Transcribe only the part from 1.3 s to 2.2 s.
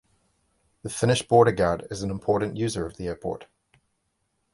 Guard is an